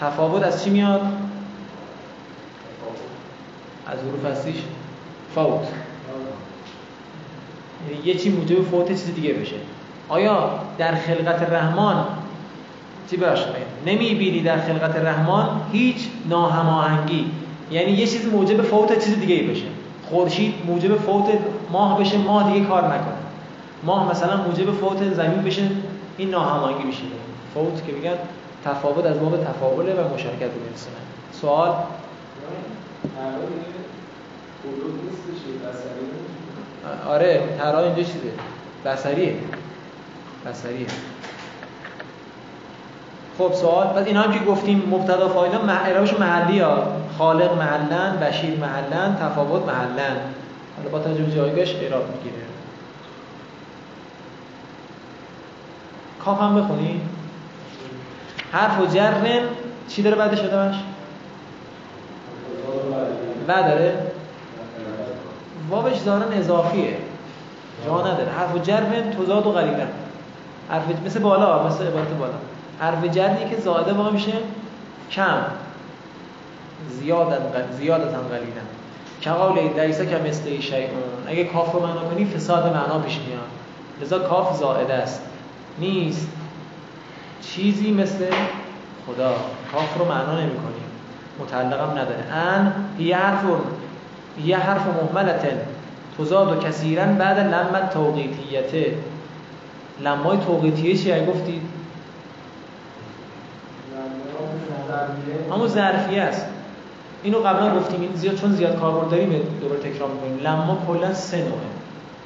[0.00, 1.00] تفاوت از چی میاد؟
[3.98, 4.56] حروف هستیش
[5.34, 5.68] فوت.
[8.04, 9.56] یه چی موجب فوت چیز دیگه بشه.
[10.08, 12.06] آیا در خلقت رحمان
[13.10, 13.46] چی باشه
[13.86, 15.96] نمی‌بینی در خلقت رحمان هیچ
[16.28, 17.30] ناهماهنگی.
[17.70, 19.66] یعنی یه چیز موجب فوت چیز دیگه بشه.
[20.08, 21.24] خورشید موجب فوت
[21.72, 23.22] ماه بشه ماه دیگه کار نکنه.
[23.84, 25.62] ماه مثلا موجب فوت زمین بشه
[26.16, 27.02] این ناهماهنگی بشه
[27.54, 28.14] فوت که میگن
[28.64, 30.96] تفاوت از باب تفاوله و مشارکت بینسونه
[31.32, 31.74] سوال؟
[37.08, 38.32] آره ترا اینجا چیزه
[38.84, 39.36] بسریه
[40.46, 40.86] بسریه
[43.38, 43.86] خب سوال.
[43.86, 46.86] بعد اینا هم که گفتیم مبتدا فایل اعرابش محلی ها.
[47.18, 50.16] خالق محلن بشیر محلن تفاوت محلن.
[50.76, 52.42] حالا با توجه به جایگاهش اعراب می‌گیره.
[56.24, 57.00] کاف هم بخونی؟
[58.52, 59.12] حرف و جر
[59.88, 60.76] چی داره بعدش ادامش
[63.48, 64.11] و داره؟
[65.72, 66.96] واوش ظاهرا اضافیه
[67.86, 68.30] جا نداره.
[68.30, 69.86] حرف جر توزاد و غریبا
[70.70, 72.32] حرف مثل بالا مثل عبارت بالا.
[72.80, 74.32] حرف جری که زائده واقع میشه
[75.10, 75.38] کم.
[76.88, 77.42] زیاد
[77.72, 78.62] زیادتا قلیلا
[79.22, 81.02] کقال لیسا که مثل شیعون.
[81.26, 83.40] اگه کاف رو معنا کنی فساد معنا پیش میاد.
[84.02, 85.22] لذا کاف زائده است.
[85.78, 86.28] نیست.
[87.42, 88.26] چیزی مثل
[89.06, 89.34] خدا.
[89.72, 90.84] کاف رو معنا نمی کنیم
[91.40, 92.24] متعلقم نداره.
[92.32, 93.44] ان یه حرف
[94.44, 95.60] یه حرف محملتن
[96.18, 98.94] تزاد و کثیرا بعد لمت توقیتیته.
[100.00, 101.62] لمای توقیتیه چیه؟ گفتید
[105.50, 106.46] همون ظرفیه است.
[107.22, 108.00] اینو قبلا گفتیم.
[108.00, 110.38] این زیاد چون زیاد کاربرد داریم دوباره تکرار می‌کنیم.
[110.44, 111.50] لما کلا سه نوعه.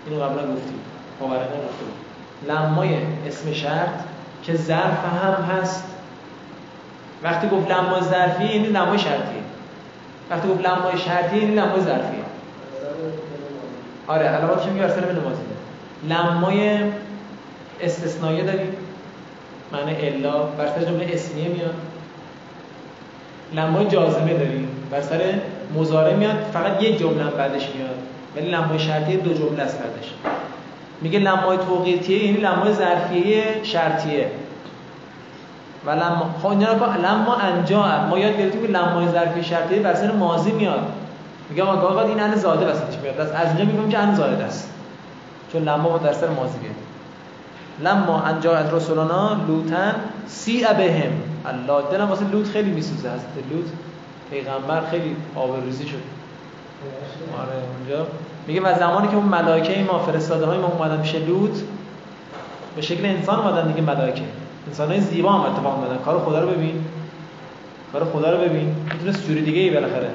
[0.06, 0.80] اینو قبلا گفتیم.
[1.20, 1.88] باورنه گفتیم
[2.48, 2.96] لمای
[3.28, 3.88] اسم شرط
[4.42, 5.84] که ظرف هم هست.
[7.22, 9.45] وقتی گفت لما ظرفیه یعنی لمای شرطیه.
[10.30, 12.24] وقتی گفت لمای شرطیه یعنی لمای ظرفیه.
[14.06, 15.42] آره علاماتش میگه ارسال نمازی.
[16.08, 16.78] لمای
[17.80, 18.76] استثنایی داریم.
[19.72, 21.74] معنی الا بر سر جمله اسمیه میاد.
[23.52, 24.68] لمای جازمه داریم.
[24.90, 25.20] بر سر
[25.74, 27.96] مزاره میاد فقط یک جمله بعدش میاد.
[28.36, 30.14] ولی لمای شرطیه دو جمله است بعدش.
[31.00, 34.30] میگه لمای توقیتیه یعنی لمای ظرفیه شرطیه.
[35.86, 39.94] و لما خب اینا رو لما انجا ما یاد گرفتیم که لمای ظرفی شرطیه بر
[39.94, 40.80] سر ماضی میاد.
[41.50, 44.70] میگه آقا گاهی این ان زاده وسطش میاد؟ از اینجا میگم که ان زاده است.
[45.52, 46.74] چون لما در سر ماضی بیاد
[47.84, 49.94] لما انجا از رسولانا لوتن
[50.26, 51.12] سی بهم.
[51.46, 53.10] الله دلم واسه لوط خیلی میسوزه.
[53.10, 53.66] هست لوط
[54.30, 56.02] پیغمبر خیلی آبروریزی شد.
[57.42, 58.06] آره اونجا.
[58.46, 61.58] میگه و زمانی که اون ملائکه ما فرستاده های ما اومدن میشه لوط
[62.76, 64.22] به شکل انسان اومدن دیگه ملائکه.
[64.68, 66.84] انسان های زیبا هم اتفاق اومدن کار خدا رو ببین.
[67.92, 68.74] کار خدا رو ببین.
[68.92, 70.10] می‌تونست جوری دیگه ای بالاخره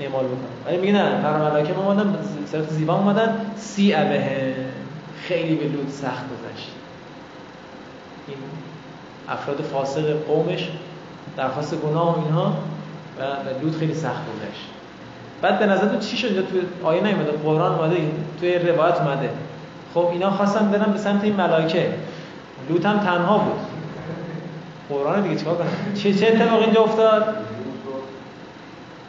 [0.00, 0.66] اعمال بکنه.
[0.66, 2.16] ولی میگه نه هر ملائکه اومدن
[2.46, 3.46] صرف زیبا اومدن.
[3.56, 4.54] سی ابه
[5.22, 6.70] خیلی به لوط سخت گذشت.
[8.28, 8.36] این
[9.28, 10.68] افراد فاسق قومش
[11.36, 12.52] درخواست گناه و اینها
[13.18, 13.22] و
[13.62, 14.66] لوط خیلی سخت گذشت.
[15.42, 17.96] بعد به نظر تو چی شد؟ تو آیه نیومده قرآن اومده
[18.40, 19.30] توی روایت اومده.
[19.94, 21.92] خب اینا خواستن برن به سمت این ملائکه.
[22.68, 23.71] لوط هم تنها بود.
[24.92, 27.36] قرآن دیگه چیکار کنه چه چه اتفاقی اینجا افتاد؟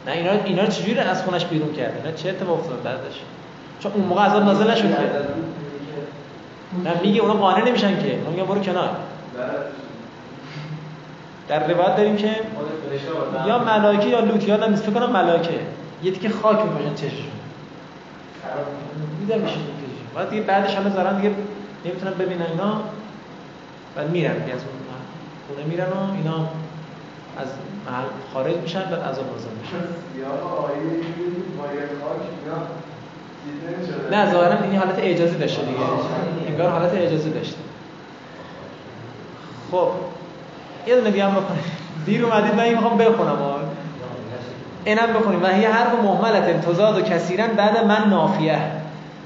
[0.06, 3.20] نه اینا اینا چجوری از خونش بیرون کرد؟ اینا چه اتفاق افتاد بعدش؟
[3.80, 4.96] چون اون موقع عذاب نازل نشد که
[6.84, 8.18] نه میگه اونا قانع نمیشن که.
[8.30, 8.90] میگن برو کنار.
[11.48, 12.30] در روایت داریم که
[13.46, 14.82] یا ملائکه یا لوط یادم نیست.
[14.82, 15.60] فکر کنم ملائکه.
[16.02, 17.06] یه دیگه خاک میپاشن میشه
[20.14, 21.34] بعد دیگه بعدش همه زارن دیگه
[21.84, 22.80] نمی‌تونن ببینن اینا
[23.96, 24.54] بعد میرن دیگه
[25.48, 26.38] خونه میرن و اینا
[27.38, 27.48] از
[27.86, 29.76] محل خارج میشن بعد عذاب نازل میشن.
[34.10, 35.78] نه ظاهرا این حالت اجازه داشته دیگه.
[36.48, 37.56] انگار حالت اجازه داشته.
[39.70, 39.88] خب
[40.86, 41.64] یه دونه دیگه هم بکنیم.
[42.06, 43.38] دیر اومدید من این می‌خوام بخونم.
[44.84, 45.42] اینم بخونیم.
[45.42, 48.58] و هی حرف محملت تزاد و کثیرا بعد من نافیه.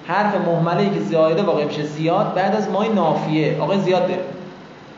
[0.07, 1.83] حرف محمله که زیاده واقع میشه.
[1.83, 3.61] زیاد بعد از مای نافیه.
[3.61, 4.21] آقا زیاد داره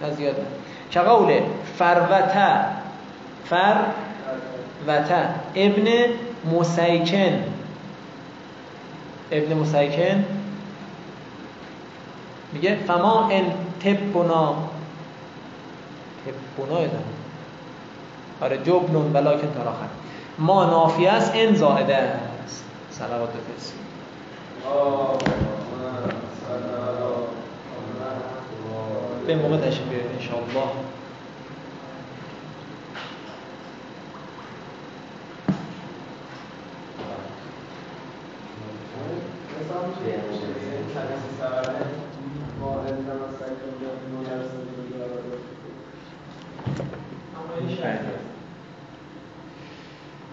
[0.02, 0.44] نه زیاد نه.
[0.90, 1.40] که قول
[1.78, 2.64] فروته
[3.44, 3.76] فر
[4.86, 5.88] وته ابن
[6.58, 7.44] مسیکن.
[9.30, 10.24] ابن مسیکن.
[12.52, 13.44] میگه فما ان
[13.80, 14.54] تبنا.
[16.26, 17.04] تبنا ایدن
[18.40, 19.88] آره جبنون ولکن تراخر
[20.38, 22.64] ما نافی است ان زائده است.
[22.90, 23.80] صلوات بفرستید
[29.26, 29.99] به موقع تشریف
[30.29, 30.98] بیارید انشاءالله